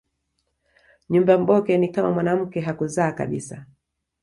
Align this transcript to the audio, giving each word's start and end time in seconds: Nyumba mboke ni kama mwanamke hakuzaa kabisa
Nyumba 1.09 1.37
mboke 1.37 1.77
ni 1.77 1.89
kama 1.91 2.11
mwanamke 2.11 2.59
hakuzaa 2.61 3.11
kabisa 3.11 3.65